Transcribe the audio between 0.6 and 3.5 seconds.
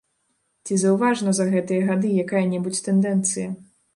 Ці заўважна за гэтыя гады якая-небудзь тэндэнцыя?